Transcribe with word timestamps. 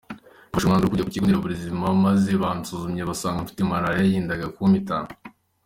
Nafashe 0.47 0.65
umwanzuro 0.65 0.87
wo 0.89 0.93
kujya 0.93 1.05
ku 1.07 1.13
kigo 1.13 1.25
Nderabuzima 1.27 1.85
maze 2.05 2.31
bansuzumye 2.43 3.01
basanga 3.09 3.43
mfite 3.45 3.61
maraliya 3.71 4.11
yendaga 4.11 4.47
kumpitana. 4.55 5.09